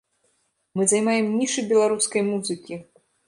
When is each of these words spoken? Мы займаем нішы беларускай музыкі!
Мы 0.79 0.87
займаем 0.93 1.27
нішы 1.41 1.65
беларускай 1.73 2.21
музыкі! 2.33 2.73